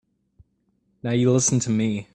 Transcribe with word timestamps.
Now 1.03 1.11
you 1.11 1.31
listen 1.31 1.59
to 1.59 1.69
me. 1.69 2.07